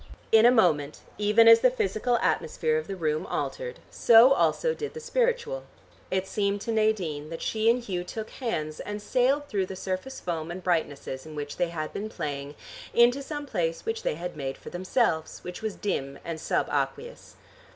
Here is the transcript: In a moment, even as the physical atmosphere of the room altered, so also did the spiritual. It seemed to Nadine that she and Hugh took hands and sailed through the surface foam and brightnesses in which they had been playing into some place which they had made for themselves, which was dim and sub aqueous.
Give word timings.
In 0.31 0.47
a 0.47 0.51
moment, 0.51 1.01
even 1.19 1.47
as 1.47 1.59
the 1.59 1.69
physical 1.69 2.17
atmosphere 2.23 2.75
of 2.79 2.87
the 2.87 2.95
room 2.95 3.27
altered, 3.27 3.77
so 3.91 4.33
also 4.33 4.73
did 4.73 4.95
the 4.95 4.99
spiritual. 4.99 5.61
It 6.09 6.25
seemed 6.27 6.59
to 6.61 6.71
Nadine 6.71 7.29
that 7.29 7.43
she 7.43 7.69
and 7.69 7.83
Hugh 7.83 8.03
took 8.03 8.31
hands 8.31 8.79
and 8.79 8.99
sailed 8.99 9.47
through 9.47 9.67
the 9.67 9.75
surface 9.75 10.19
foam 10.19 10.49
and 10.49 10.63
brightnesses 10.63 11.27
in 11.27 11.35
which 11.35 11.57
they 11.57 11.69
had 11.69 11.93
been 11.93 12.09
playing 12.09 12.55
into 12.95 13.21
some 13.21 13.45
place 13.45 13.85
which 13.85 14.01
they 14.01 14.15
had 14.15 14.35
made 14.35 14.57
for 14.57 14.71
themselves, 14.71 15.43
which 15.43 15.61
was 15.61 15.75
dim 15.75 16.17
and 16.25 16.41
sub 16.41 16.67
aqueous. 16.71 17.35